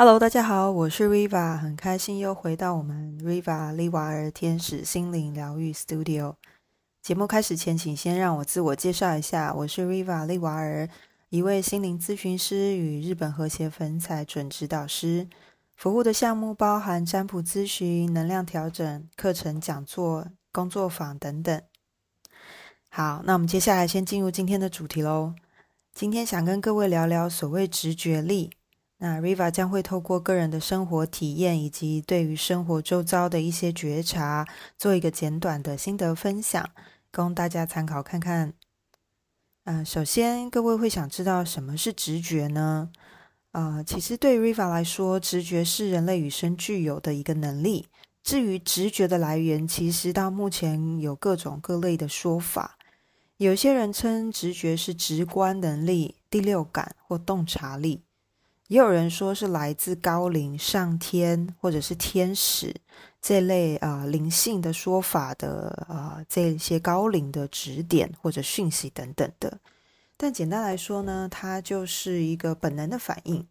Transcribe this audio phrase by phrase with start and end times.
[0.00, 6.36] Hello，大家好，我是 Riva，很开心又回到我们 Riva 利瓦尔天使心灵疗愈 Studio。
[7.02, 10.88] 节目开始前，请先让我自我介绍一下，我是 Riva 利瓦尔，
[11.30, 15.28] 一位心灵咨询师与日本和谐粉彩准指导师，
[15.74, 21.60] 服务的项目包含占卜咨询、能量调整、课程讲座、工作坊等等。
[22.88, 25.34] 好，那我们接下来先进入今天的主题喽。
[25.92, 28.52] 今天想跟各位聊聊所谓直觉力。
[28.98, 34.44] 那 Riva 将会透过个人的生活体验以及对于生活周遭的一些觉察，
[34.76, 36.68] 做一个简短的心得分享，
[37.12, 38.54] 供大家参考看看。
[39.64, 42.90] 嗯，首先各位会想知道什么是直觉呢？
[43.52, 47.86] 呃，其实对 Riva 来说，直觉是人类与生俱有的一个能力。
[48.24, 52.76] 至于直觉的来源，其实到目前有各种各类的说法。
[53.36, 58.02] 有些人称直觉是直观能力、第六感或洞察力。
[58.68, 62.74] 也有人说是来自高灵、上天或者是天使
[63.20, 69.58] 这类啊灵性的说法的啊这些高灵的指点或者讯息等等的，
[70.16, 73.46] 但简单来说呢，它就是一个本能的反应，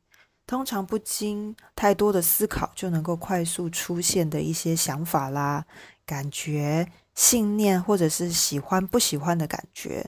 [0.46, 5.66] 通常不经太多的思考就能够快速出现的一些想法啦、
[6.06, 10.08] 感觉、信念或者是喜欢不喜欢的感觉，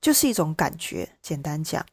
[0.00, 1.06] 就是一种感觉。
[1.20, 1.84] 简单讲。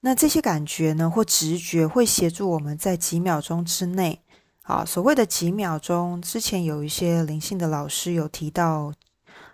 [0.00, 4.22] 那这些感觉呢，或直觉会协助我们在几秒钟之内，
[4.62, 8.92] 啊，所谓的几秒钟，之前有一些灵性的老师有提到，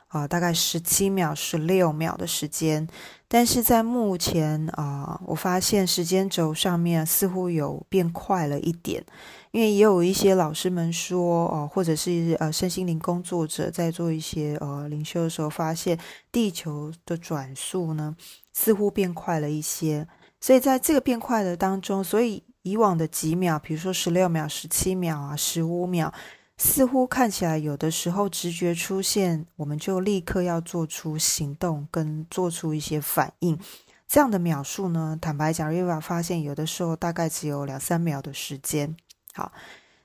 [0.09, 2.87] 啊，大概十七秒、十六秒的时间，
[3.27, 9.03] 但是在目前啊，我发现时间轴上面似乎有变快了一点，
[9.51, 15.99] 因为也有一些老师们说，哦，或者是呃，身心灵工作者在做一些呃灵修的时候，发现
[16.31, 18.15] 地球的转速呢，
[18.53, 20.07] 似乎变快了一些。
[20.45, 26.13] 所以在这个变快的当中，所以以往的几秒，比如说十六秒、十七秒啊、十五秒，
[26.59, 33.59] 似乎看起来有的时候直觉出现，我们就立刻要做出行动跟做出一些反应。
[34.07, 38.95] 这样的秒数呢，坦白讲，Riva 发现有的时候大概只有两三秒的时间。
[39.33, 39.51] 好，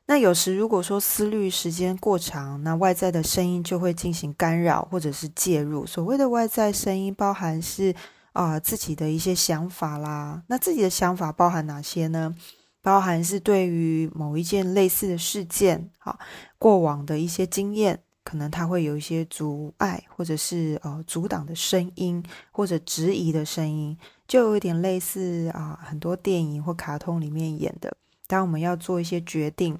[0.05, 5.85] 那有时如果说思虑时间过长，那外在的声音就会进行干扰或者是介入。
[5.85, 7.93] 所谓的外在声音，包含是。
[8.33, 12.35] 啊，自己的一些想法啦，那自己的想法包含哪些呢？
[12.81, 16.17] 包含是对于某一件类似的事件，好
[16.57, 23.97] 过往的一些经验，可能他会有一些阻碍，或者是呃阻挡的声音，或者质疑的声音，
[24.27, 27.97] 就有点类似啊，很多电影或卡通里面演的，
[28.27, 29.77] 当我们要做一些决定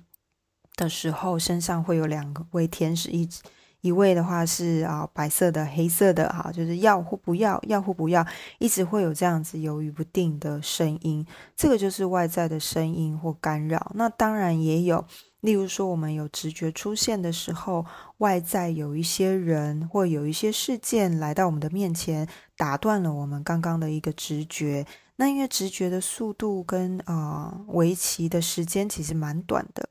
[0.76, 3.42] 的时候，身上会有两位天使一直。
[3.82, 8.26] 一位的话是啊，白色的、黑色的，哈，就是要或不要，要或不要，
[8.58, 11.26] 一直会有这样子犹豫不定的声音。
[11.56, 13.92] 这个就是外在的声音或干扰。
[13.96, 15.06] 那当然也有，
[15.42, 17.86] 例如说我们有直觉出现的时候，
[18.18, 24.86] 外在有一些人或有一些事件来到我们的面前，打断了我们刚刚的一个直觉。
[25.16, 29.88] 那因为直觉的速度跟啊为期的时间其实蛮短的。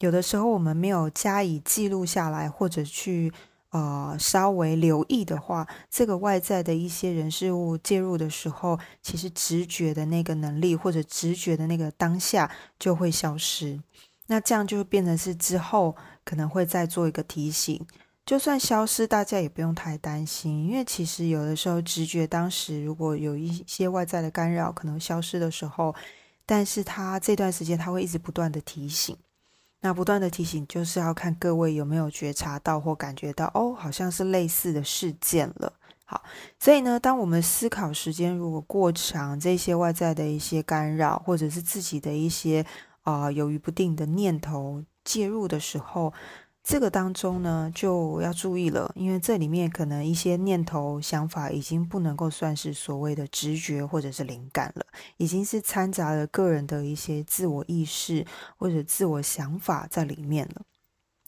[0.00, 3.30] 有的时候我们没有加以记录下来，或者去
[3.68, 13.78] 呃稍微留意的话，这个外在的一些人事物介入的时候，其实直觉的那个能力或者直觉的那个当下就会消失。
[14.26, 15.94] 那这样就变成是之后
[16.24, 17.86] 可能会再做一个提醒。
[18.24, 25.94] 就算消失，大家也不用太担心，因为其实有的时候直觉当时如果有一些外在的干扰，可能消失的时候，
[26.46, 29.14] 但是他这段时间他会一直不断的提醒。
[29.80, 35.72] 那不断的提醒，就是要看各位有没有觉察到或感觉到，哦，好像是类似的事件了。
[36.04, 36.22] 好，
[36.58, 42.64] 所以呢，当我们思考时间如果过长，这些外在的一些干扰，或者是自己的一些
[43.02, 46.12] 啊犹豫不定的念头介入的时候。
[46.70, 54.86] 这个当中呢，就要注意了，因为这里面可能一些念头、想法已经不能够算是所谓的直觉或者是灵感了，
[55.16, 58.24] 已经是掺杂了个人的一些自我意识
[58.56, 60.62] 或者自我想法在里面了，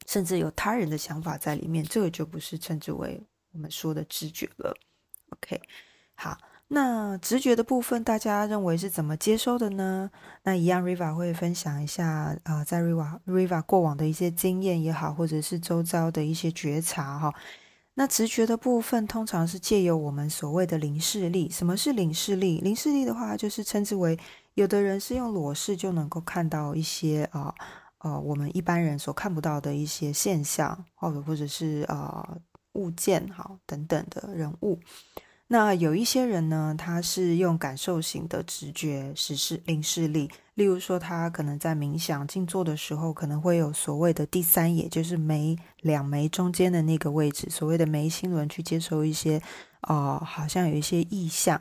[0.06, 4.72] 甚至有他人的想法在里面，这个就不是称之为我们说的直觉了。
[5.30, 5.60] OK，
[6.14, 6.38] 好。
[6.74, 10.10] 那直觉的部分，大家认为是怎么接收的呢？
[10.42, 17.34] 那一样，Riva 会分享一下啊，在 Riva Riva 过往的一些经验也好，或者是周遭的一些觉察哈。
[17.92, 21.50] 那直觉的部分，通常是借由我们所谓的灵视力。
[21.50, 22.58] 什么是灵视力？
[22.62, 24.18] 灵视力的话，就是称之为
[24.54, 27.54] 有的人是用裸视就能够看到一些啊
[27.98, 32.34] 呃我们一般人所看不到的一些现象，或者或者是啊
[32.72, 34.80] 物件好等等的人物。
[35.52, 49.42] 那有一些人呢，他是用感受型的直觉实施零视力，例如说他可能在冥想静坐的时候，可能会有所谓的第三眼，就是眉两眉中间的那个位置，所谓的眉心轮去接收一些，
[49.82, 51.60] 哦，好像有一些意象。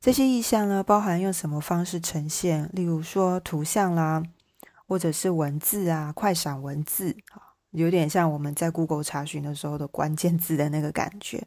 [0.00, 2.70] 这些意象呢，包含用什么方式呈现？
[2.72, 4.22] 例如说图像啦，
[4.86, 11.42] 或者是文字啊，快闪文字啊，有点像我们在 Google 查询的时候的关键字的那个感觉。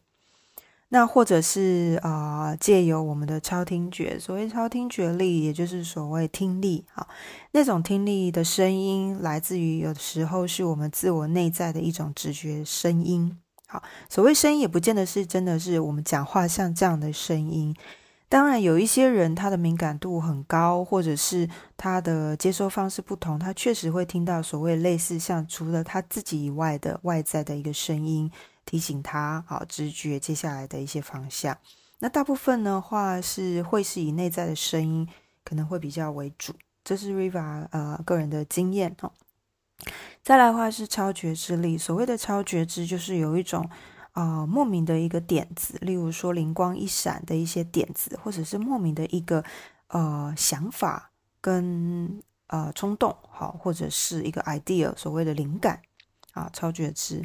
[0.89, 7.05] 那或者是啊，借由我们的超听觉，所谓超听觉力，也就是所谓听力啊，
[7.51, 13.37] 那种听力的声音，来自于有时候是我们自我内在的一种直觉声音。
[13.67, 17.75] 好，所谓声音，也不见得是真的是我们讲话像这样的声音。
[18.29, 28.31] 当然，有一些人他的敏感度很高，或者是他的接收方式不同，他确实会听到所谓类似像除了他自己以外的外在的一个声音。
[28.67, 31.57] 提醒他，好直觉接下来的一些方向。
[31.99, 35.07] 那大部分的话是会是以内在的声音
[35.43, 36.53] 可能会比较为主，
[36.83, 39.11] 这是 Riva 呃个人的经验哦。
[40.21, 43.67] 再来的话是超觉知力，所谓的超觉知就是有一种
[44.11, 49.43] 啊莫名的一个点子，例如说灵光一闪的一些点子，或者是莫名的一个
[49.87, 55.81] 呃想法跟呃冲动，好或者是一个 idea，所谓的灵感
[56.33, 57.23] 啊超觉知。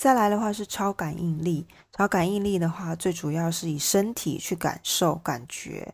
[0.00, 5.92] 再来的话是超感应力，超感应力的话，最主要是以身体去感受、感觉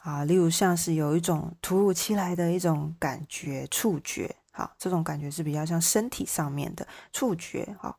[0.00, 7.98] 啊，例如像是有一种突如其来的一种感觉、触觉，好，这种感觉是比较像身体上面的触觉，好，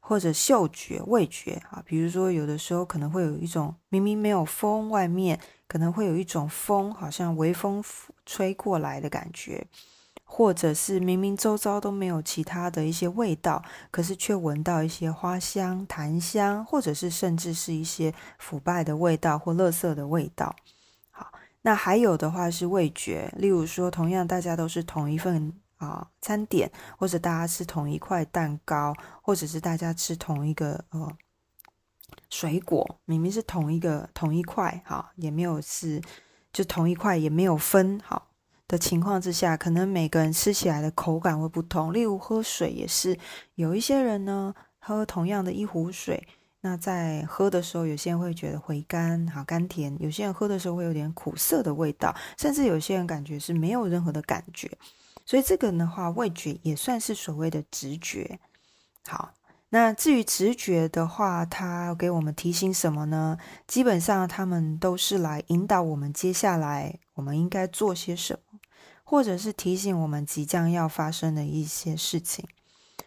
[0.00, 5.38] 或者嗅觉、味觉啊，比如说有的时候可能会有一种明明没有风，外面
[5.68, 7.84] 可能会有一种风，好像微风
[8.24, 9.66] 吹过来的感觉。
[10.28, 20.54] 或者是明明周遭都没有其他的一些味道，可是却闻到一些花香、檀香，或者是甚至是一些腐败的味道或垃圾的味道。
[21.10, 21.32] 好，
[21.62, 31.10] 那还有的话是味觉，例如说，同样大家都是同一份啊餐点，或者大家吃同一块蛋糕，或者是大家吃同一个呃
[32.28, 36.02] 水果，明明是同一个同一块，哈，也没有是
[36.52, 38.26] 就同一块也没有分好。
[38.68, 41.92] 的情况之下，可能每个人吃起来的口感会不同。
[41.92, 43.18] 例如喝水也是，
[43.54, 46.26] 有一些人呢喝同样的一壶水，
[46.62, 54.70] 那在喝的时候，有些人会觉得回甘，好甘甜；有些人喝的时候会有点苦涩的味道，甚至有些人感觉是没有任何的感觉。
[55.24, 58.38] 所以这个的话，味觉也算是所谓的直觉。
[59.06, 59.32] 好，
[59.70, 63.36] 那至于直觉的话，它给我们提醒什么呢？
[63.66, 68.40] 基本上，他们都是来引导我们接下来我们应该做些什么。
[69.08, 72.44] 或者是提醒我们即将要发生的一些事情，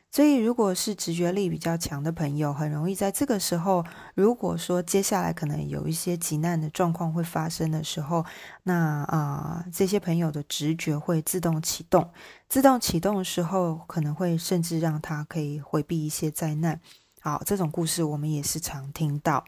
[0.10, 3.84] 所以如果是直觉力比较强的朋友，很容易在这个时候，
[4.16, 8.26] 如果说接下来可能有一些急难的状况会发生的时候，
[8.64, 12.10] 那啊这些朋友的直觉会自动启动，
[12.48, 16.80] 自动启动的时候，可能会甚至让他可以回避一些灾难。
[17.20, 19.44] 好，这种故事我们也是常听到。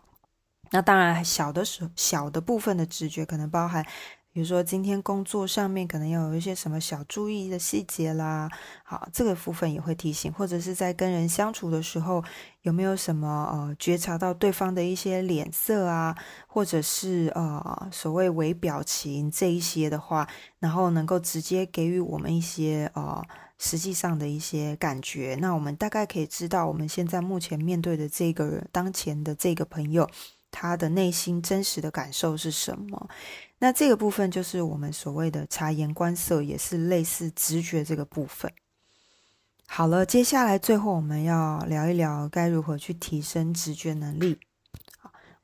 [0.71, 3.86] 那当然，小的时候，小的部分的直觉可能包含。
[4.33, 8.49] 比如说，今天工作上面可能要有一些什么小注意的细节啦，
[8.83, 12.23] 好，这个部分也会提醒，或者是在跟人相处的时候，
[12.61, 16.15] 有没有什么呃觉察到对方的一些脸色啊，
[16.47, 20.25] 或者是呃所谓微表情这一些的话，
[20.59, 23.21] 然后能够直接给予我们一些呃
[23.57, 30.09] 实际上的一些感觉，那我们大概可以知道我们现在目前面对的这个人，当前的这个朋友，
[30.51, 33.10] 他的内心真实的感受是什么。
[33.60, 38.51] 那这个部分就是我们所谓的察言观色，也是类似直觉这个部分。
[39.67, 44.38] 好了，接下来最后我们要聊一聊该如何去提升直觉能力。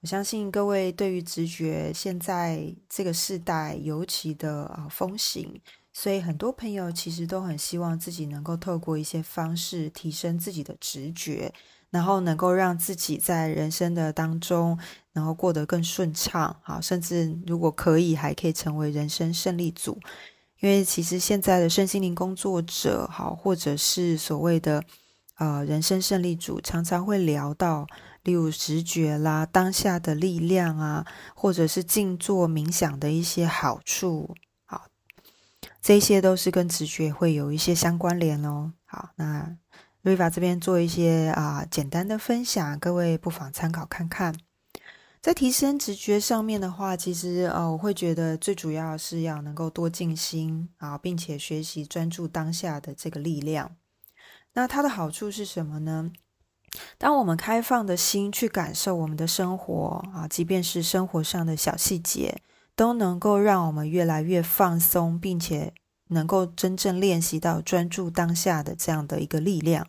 [0.02, 5.60] 我相信各位对于直觉现在这个时代尤其的啊风行，
[5.92, 11.54] 所以很多朋友其实都很希望自己能够透过一些方式提升自己的直觉。
[11.90, 14.78] 然后能够让自己在人生的当中，
[15.14, 19.98] 然后过得更顺畅，好，甚至如果可以，还可以成为人生胜利组。
[20.60, 24.84] 因为其实现在的身心灵工作者，好，或者是所谓的
[25.38, 27.88] 呃人生胜利组，常常会聊到，
[28.24, 34.88] 例如直觉啦、当下的力量啊，或者是静坐冥想的一些好处，好，
[35.82, 38.74] 这些都是跟直觉会有一些相关联哦。
[38.86, 39.56] 好，那。
[40.08, 44.34] 瑞法这边做一些啊简单的分享，各位不妨参考看看。
[45.20, 53.76] 在提升直觉上面的话，其实呃我会觉得最主要是要能够多静心啊，并且学习专注当下的这个力量。
[54.54, 56.10] 那它的好处是什么呢？
[56.98, 62.42] 当我们开放的心去感受我们的生活啊，即便是生活上的小细节，
[62.78, 65.74] 都能够让我们越来越放松，并且
[66.08, 69.86] 能够真正练习到专注当下的这样的一个力量。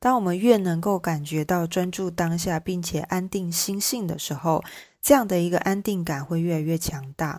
[0.00, 4.64] 当我们越能够感觉到专注当下，并且安定心性的时候，
[5.00, 7.38] 这样的一个安定感会越来越强大。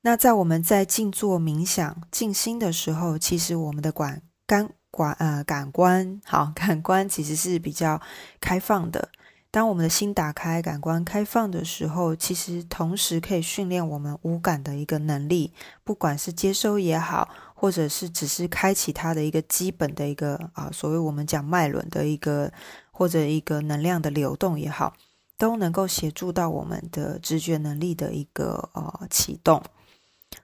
[0.00, 4.70] 那在我们在静坐冥想、静心的时候，其实我们的感感。
[4.92, 8.00] 感呃感官好，感官其实是比较
[8.40, 9.08] 开放的。
[9.52, 15.54] 当我们的心打开，感官开放的时候，其实同时可以训练我们五感的一个能力，
[15.84, 17.28] 不管是接收也好，
[17.60, 22.50] 或者是只是开启它的一个基本的一个啊，所谓我们讲脉轮的一个
[22.90, 24.94] 或者一个能量的流动也好，
[25.36, 29.62] 都能够协助到我们的直觉能力的一个呃启动。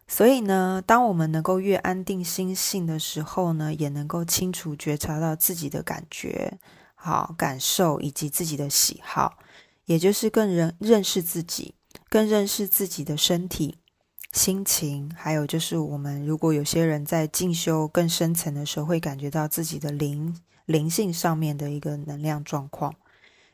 [0.06, 6.58] 所以呢，当我们能够越安定心性的时候呢，也能够清楚觉察到自己的感觉、
[6.94, 9.38] 好感受以及自己的喜好，
[9.86, 11.74] 也就是更认认识自己，
[12.10, 13.78] 更认识自己的身体、
[14.36, 22.94] 心情，还有就是我们如果有些人在进修更深层的时候，会感觉到自己的灵灵性上面的一个能量状况，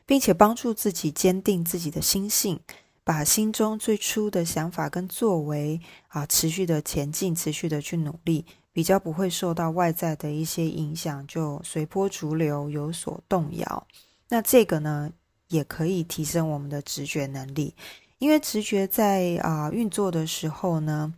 [0.05, 2.59] 并且帮助自己坚定自己的心性。
[3.05, 13.87] 把心中最初的想法跟作为啊，持续的前进，持续的去努力，比较不会受到外在的一些影响，就随波逐流有所动摇。
[14.29, 15.11] 那这个呢，
[15.49, 17.75] 也可以提升我们的直觉能力，
[18.23, 21.13] 因为直觉在啊运作的时候呢，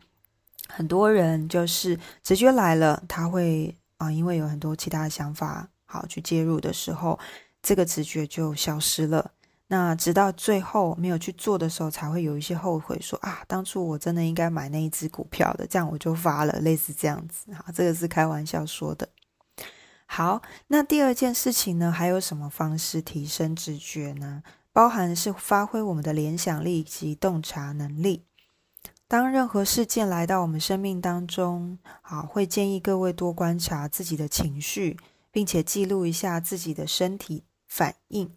[0.67, 7.19] 很多人就是直觉来了，他会啊，因为有很多其他的想法好去介入的时候，
[7.61, 9.29] 这个直觉就消失了。
[9.67, 17.53] 那直到最后没有去做的时候，才会有一些后悔，说啊，当初我真的应该买那一只股票的，这样我就发了，类似这样子。
[17.53, 19.07] 好，这个是开玩笑说的。
[20.07, 24.41] 好，那第二件事情呢，还有什么方式提升直觉呢？
[24.75, 28.25] 包含是发挥我们的联想力及洞察能力。
[29.07, 34.97] 当任何事件来到我们生命当中，好，会建议各位多观察自己的情绪，
[35.31, 38.29] 并且记录一下自己的身体反应。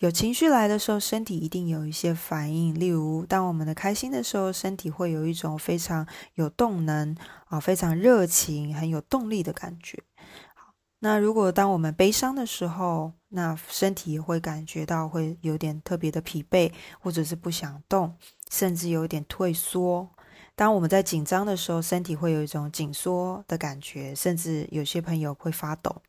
[0.00, 2.78] 有情绪来的时候，身体一定有一些反应。
[2.78, 10.02] 例如，当我们的开心的时候，身体会有一种非常有动能啊，非常热情、很有动力的感觉。
[11.04, 18.14] 那如果当我们悲伤的时候，那身体也会感觉到会有点特别的疲惫，或者是不想动，
[18.52, 20.08] 甚至有点退缩。
[20.54, 26.02] 当我们在紧张的时候，身体会有一种紧缩的感觉，甚至有些朋友会发抖。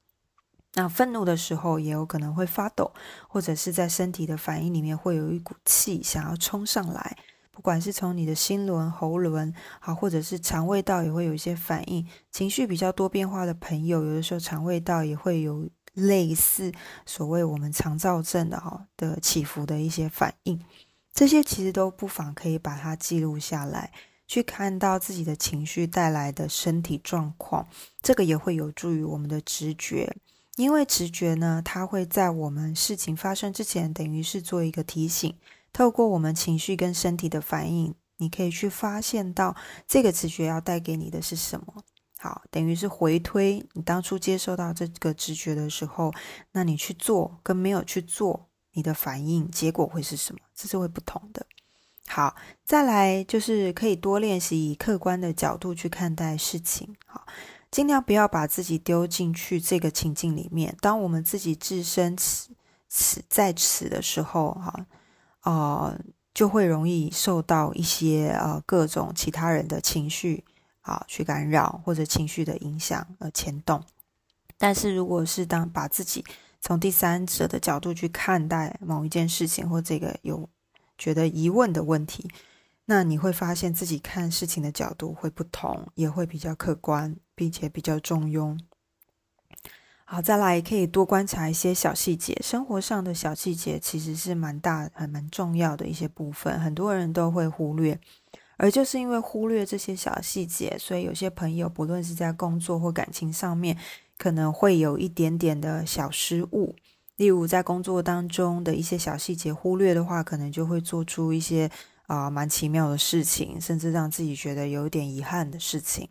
[0.76, 2.94] 那愤怒的时候也有可能会发抖，
[3.28, 7.18] 或者是在身体的反应里面会有一股气想要冲上来，
[7.54, 12.06] 不管是从你的心轮、喉轮，好，或者是肠胃道也会有一些反应。
[12.32, 16.72] 情绪比较多变化的朋友，有的时候肠胃道也会有类似
[17.06, 20.60] 所谓我们肠燥症的哈的起伏的一些反应。
[21.14, 23.92] 这些其实都不妨可以把它记录下来，
[24.28, 27.68] 去看到自己的情绪带来的身体状况，
[28.02, 30.18] 这个也会有助于我们的直觉。
[30.56, 35.36] 因为直觉呢，它会在我们事情发生之前，等于是做一个提醒。
[35.74, 39.56] 透过我们情绪跟身体的反应，你可以去发现到
[39.88, 41.84] 这个直觉要带给你的是什么。
[42.18, 46.14] 好，等于是回推你当初接受到这个直觉的时候，
[46.54, 50.40] 那你去做跟没有去做，你的反应结果会是什么？
[50.56, 51.46] 这是会不同的。
[52.08, 56.96] 好，再来就是可以多练习以客观的角度去看待事情。
[57.06, 57.26] 好。
[57.72, 60.78] 尽量不要把自己丢进去这个情境里面。
[60.80, 62.52] 当我们自己置身此
[62.88, 64.86] 此在此的时候，哈，
[65.44, 65.98] 呃，
[66.34, 70.44] 就会容易受到一些呃各种其他人的情绪
[70.82, 73.84] 啊去干扰，或者情绪的影响而牵动。
[74.58, 76.24] 但是如果是当把自己
[76.62, 80.50] 从第三者的角度去看待某一件事情，或这个有
[80.98, 82.30] 觉得疑问的问题。
[82.86, 88.58] 那你会发现自己看事情的角度会不同，也会比较客观，并且比较中庸。
[90.14, 98.00] 好，再来可以多观察一些小细节，生活上的小细节其实是蛮大、还蛮重要的一些部分，很多人都会忽略。
[98.58, 103.76] 而就是因为忽略这些小细节，所以有些朋友不论是在工作或感情上面，
[104.16, 106.76] 可能会有一点点的小失误。
[107.16, 111.68] 例如在工作当中的一些小细节忽略的话，可能就会做出一些。
[112.06, 116.10] 啊，蛮奇妙的事情，甚至让自己觉得有点遗憾的事情。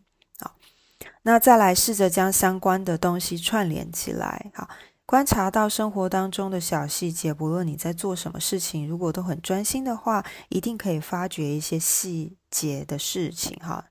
[1.23, 4.51] 那再来试着将相关的东西串联起来。
[4.53, 4.69] 好，
[5.05, 13.57] 观察到生活当中的小细节，不论你在做什么事情，如果都很专心的话，一定可以发掘一些细节的事情。
[13.61, 13.85] 哈，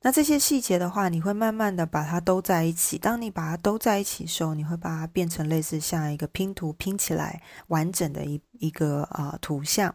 [0.00, 2.96] 那这些细节的话，你会慢慢的把它都在一起。
[2.96, 9.94] 当你把它都在一起的时候，你会把它变成类似像一个拼图拼起来完整的一一个啊图像。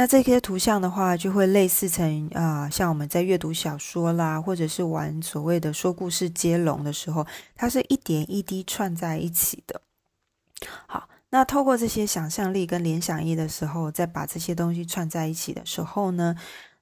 [0.00, 9.82] 那这些图像的话，就会类似成啊，像我们在阅读小说啦，或者是玩所谓的说故事接龙的时候，它是一点一滴串在一起的。
[10.86, 16.34] 好，那透过这些想象力跟联想力的时候，再把这些东西串在一起的时候呢，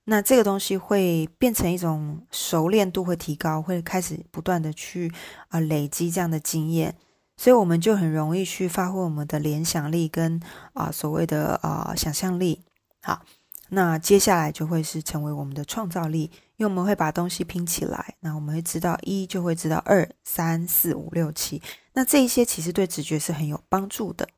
[0.04, 5.12] 那这个东西会变成一种熟练度会提高，会开始不断的去
[5.48, 6.94] 啊累积这样的经验，
[7.36, 10.40] 所以我们就很容易去发挥我们的联想力跟
[10.74, 12.62] 啊所谓的啊想象力。
[13.00, 13.22] 好，
[13.70, 21.62] 那接下来就会是成为我们的创造力，因为我们会把东西拼起来，那我们会知道一就会知道二三四五六七，
[21.92, 24.28] 那这一些其实对直觉是很有帮助的。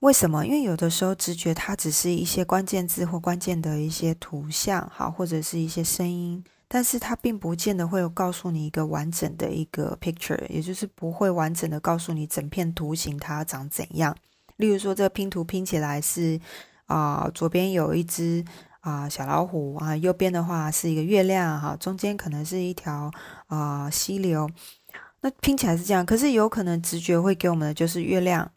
[0.00, 0.44] 为什么？
[0.44, 14.14] 因为有的时候直觉它只是一些关键字或关键的一些图像，好，或者是一些声音，但是它并不见得会有告诉你一个完整的一个 picture，也就是不会完整的告诉你整片图形它长怎样。
[14.56, 16.40] 例如说，这个拼图拼起来是。
[16.86, 18.44] 啊，左边有一只
[18.80, 23.10] 啊小老虎啊，右边的话是一个月亮哈，中间可能是一条
[23.46, 24.48] 啊溪流，
[25.20, 26.06] 那拼起来是这样。
[26.06, 28.50] 可是有可能直觉会给我们的就是月亮，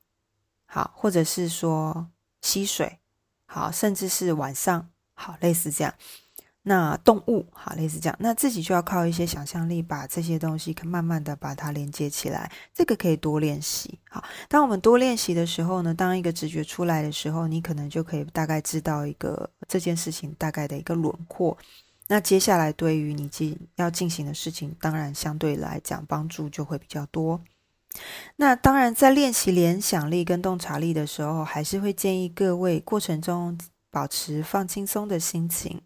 [0.66, 2.08] 好，或者是说
[2.42, 3.00] 溪水，
[3.46, 5.94] 好，甚至是晚上，好，类似这样。
[6.70, 12.52] 那动物好，类似这样，那自己就要靠一些想象力，把这些东西可慢慢的把它连接起来。
[12.76, 13.98] 这个可以多练习。
[14.08, 21.58] 好，当我们多练习的时候呢，当一个直觉出来的时候，你可能就可以大概知道一个这件事情大概的一个轮廓。
[22.08, 27.42] 那接下来对于你进要进行的事情，当然相对来讲帮助就会比较多。
[28.36, 33.58] 那当然在练习联想力跟洞察力的时候，还是会建议各位过程中
[33.90, 35.82] 保持放轻松的心情。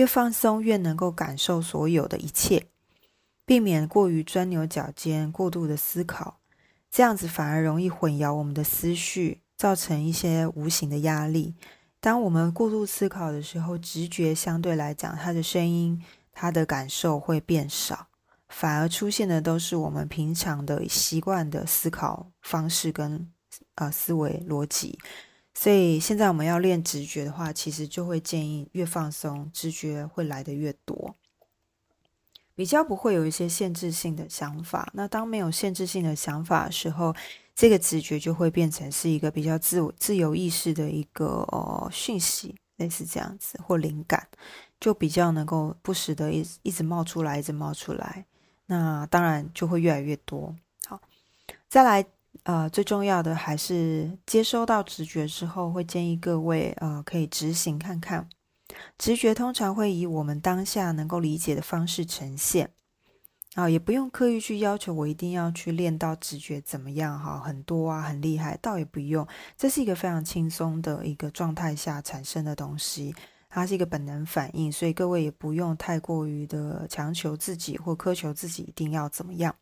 [0.00, 2.68] 越放松，越能够感受所有的一切，
[3.44, 6.40] 避免过于钻牛角尖、过度的思考，
[6.90, 11.54] 这样子反而容易混淆我们的思绪，造成一些无形的压力。
[12.00, 16.02] 当我们过度思考的时候，直觉相对来讲，它的声音、
[16.32, 18.06] 它的感受会变少，
[18.48, 23.30] 反而出现的都是我们平常的习惯的思考方式跟
[23.74, 24.98] 呃思维逻辑。
[25.60, 31.14] 所以现在我们要练直觉的话，其实就会建议越放松，直觉会来的越多，
[32.54, 34.90] 比较不会有一些限制性的想法。
[34.94, 37.14] 那当没有限制性的想法的时候，
[37.54, 41.46] 这个直觉就会变成是一个比较自我、自由意识的一个
[41.92, 44.26] 讯息，类似这样子或灵感，
[44.80, 48.24] 就比较能够不时的一一直冒出来，一直冒出来。
[48.64, 50.56] 那当然就会越来越多。
[50.86, 51.02] 好，
[51.68, 52.06] 再来。
[52.44, 58.28] 呃，最重要的还是接收到直觉之后，会建议各位呃可以执行看看。
[58.96, 62.70] 直觉通常会以我们当下能够理解的方式呈现，
[63.54, 69.26] 啊，也不用刻意去要求我一定要去练到直觉怎么样哈，很多啊，很厉害，倒也不用。
[69.56, 73.14] 这是一个非常轻松的一个状态下产生的东西，
[73.48, 79.54] 它是一个本能反应，所以各位也不用太过于的强求自己或苛求自己一定要怎么样。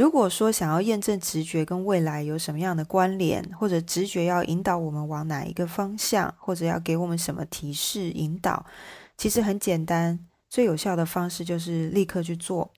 [0.00, 8.64] 如果说想要验证直觉跟未来有什么样的关联，或者直觉要引导我们往哪一个方向，或者要给我们什么提示引导，
[9.18, 12.72] 其实很简单，最有效的方式就是立刻去做。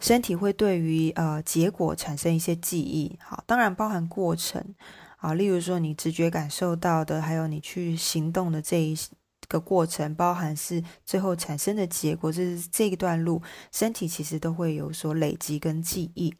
[0.00, 4.64] 身体会对于呃结果产生一些记忆，好，当然包含过程
[5.18, 8.96] 啊，例如说你直觉感受到的，还有你去行动的这一
[9.48, 16.34] 个过程，包含是最后产生的结果，这是这一段路，身体其实都会有所累积跟记忆。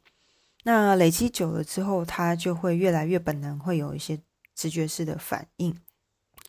[0.63, 4.19] 那累积久了之后，它就会越来越本能，会有一些
[4.53, 5.75] 直觉式的反应。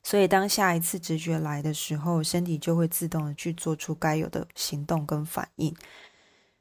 [0.03, 5.75] 所以当下一次直觉来的时候，身体就会自动的去做出该有的行动跟反应。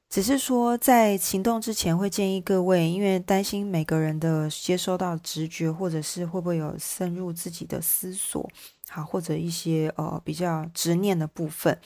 [0.10, 8.50] 只是说在行动之前，会建议各位，因为担心每个人的接收到直觉，或者是会不会有深入自己的思索，
[8.90, 11.80] 好，或者一些呃比较执念的部分。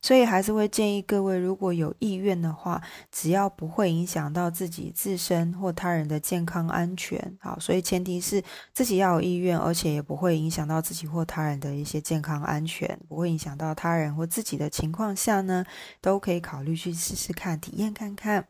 [0.00, 8.40] 所以还是会建议各位，如果有意愿的话，只要不会影响到自己自身或他人的健康安全，好，所以前提是
[8.72, 15.64] 自己要有意愿，而且也不会影响到自己或他人的一些健康安全，不会影响到他人或自己的情况下呢，
[16.00, 18.46] 都可以考虑去试试看，体验看看。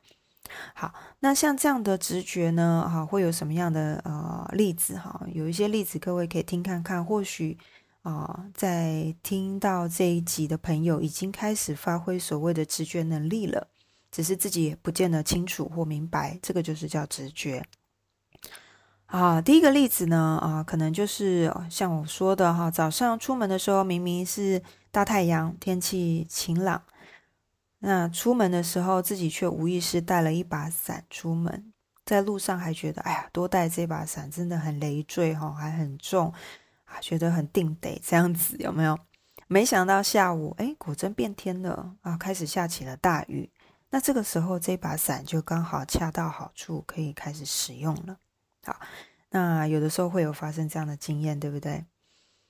[0.75, 4.99] 好，那像这样的直觉呢，哈，会有什么样的呃例子？
[4.99, 7.57] 哈，有一些例子，各位可以听看看，或许。
[8.09, 13.69] 啊，在听到这一集的朋友已经开始发挥所谓的直觉能力了，
[14.11, 17.63] 只是自己也不见得清楚或明白，这个就是叫直觉。
[19.05, 26.83] 啊，第一个例子呢，啊，可能就是像我说的哈，早上出门的时候明明是大太阳，天气晴朗，
[27.81, 31.75] 那出门的时候，自己却无意识带了一把伞出门，
[32.07, 36.33] 在路上还觉得，哎呀，多带这把伞真的很累赘哈，还很重
[36.89, 38.99] 啊，觉得很定得这样子，有没有？
[39.47, 43.51] 没想到下午，哎，果真变天了啊，开始下起了大雨。
[43.91, 48.19] 那这个时候，这把伞就刚好恰到好处，可以开始使用了。
[48.65, 48.79] 好，
[49.31, 51.85] 那有的时候会有发生这样的经验，对不对？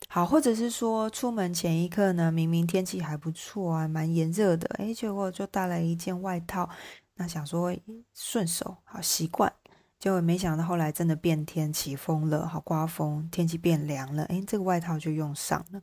[0.09, 6.68] 好，或者是说出门前一刻呢，明明天气还不错啊，蛮炎热的，哎，结果就带了一件外套，
[7.14, 7.72] 那想说
[8.14, 9.53] 顺手好习惯，
[9.98, 15.82] 结果没想到后来真的变天起风了，好刮风，天气变凉了，哎，这个外套就用上了。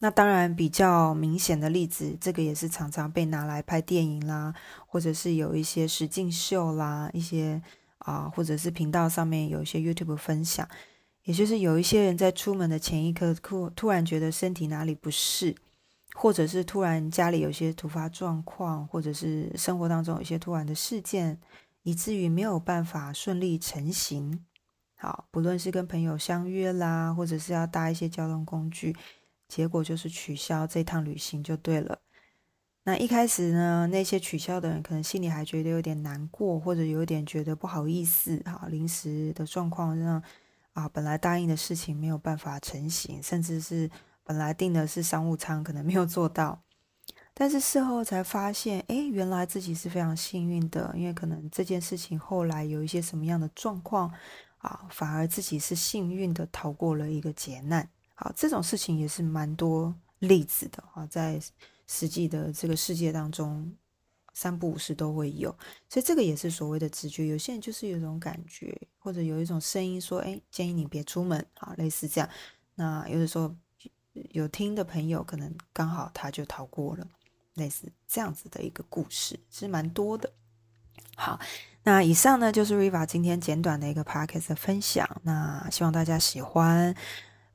[0.00, 4.54] 那当然比较明显的例子，这个也是常常被拿来拍电影啦，
[4.86, 7.60] 或者是有一些实境秀啦，一些
[7.98, 10.68] 啊，或者是频道上面有一些 YouTube 分享。
[11.24, 15.54] 也就是有一些人在出门的前一刻，突突然觉得身体哪里不适，
[16.14, 21.38] 或者是突然家里有些突发状况，或者是生活当中有一些突然的事件，
[21.88, 24.44] 以至于没有办法顺利成行。
[24.94, 28.94] 好，不论是跟朋友相约啦，或者是要搭一些交通工具，
[29.48, 31.98] 结果就是取消这趟旅行就对了。
[32.84, 40.22] 那一开始呢，那些取消的人可能心里还觉得有点难过，或者有点觉得不好意思，哈，临时的状况让。
[40.74, 43.90] 啊，本来答应的事情没有办法成行，甚至是
[44.22, 46.62] 本来订的是商务舱，可能没有做到。
[47.40, 54.12] 但是事后才发现，哎，原来自己是非常幸运的，因为可能这件事情后来有一些什么样的状况
[54.58, 57.88] 啊，反而自己是幸运的逃过了一个劫难。
[58.16, 61.40] 好，这种事情也是蛮多例子的啊，在
[61.86, 63.72] 实际的这个世界当中。
[64.34, 65.50] 三不五时都会有，
[65.88, 67.26] 所以这个也是所谓的直觉。
[67.26, 72.30] 有些人就是有一种感觉，或者有一种声音说：“哎，建议你别出门。”啊，类似这样。
[72.76, 73.52] 那有的时候
[74.12, 77.04] 有听的朋友，可能刚好他就逃过了，
[77.58, 80.32] 类似这样子的一个故事是蛮多的。
[81.14, 81.38] 好，
[81.82, 85.06] 那以上呢就是 Riva 今天简短的一个 Podcast 的分享。
[85.24, 86.94] 那希望大家喜欢。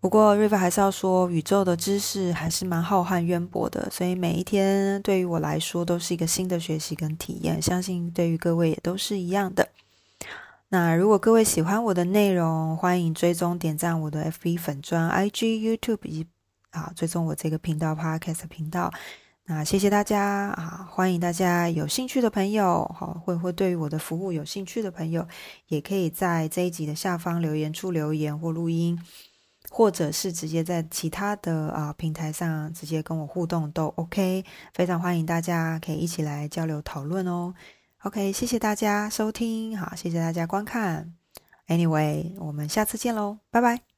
[0.01, 9.69] 不过，River 还是要说，宇宙的知识还是蛮浩瀚渊博的，所以每一天对于我来说都是一个新的学习跟体验，相信对于各位也都是一样的。
[10.67, 16.27] 那如果各位喜欢我的内容，欢迎追踪点赞我的 FB 粉砖、IG、YouTube 以及
[16.71, 18.91] 啊追踪我这个频道 Podcast 频道。
[19.45, 25.27] 那谢谢大家啊，欢迎大家有兴趣的朋友，好，会会对于我的服务有兴趣的朋友，
[25.67, 28.99] 也可以在这一集的下方留言处留言或录音。
[29.69, 37.53] 或者是直接在其他的啊平台上直接跟我互动都 OK，非常欢迎大家可以一起来交流讨论哦。
[38.03, 41.13] OK，谢谢大家收听，好，谢谢大家观看。
[41.67, 43.92] Anyway，我们下次见喽，拜拜。